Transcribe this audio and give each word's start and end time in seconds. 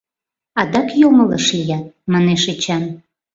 —Адак 0.61 0.89
йоҥылыш 1.01 1.45
лият,— 1.57 1.85
манеш 2.11 2.43
Эчан. 2.53 2.83